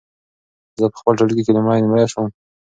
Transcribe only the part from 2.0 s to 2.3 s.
سوم.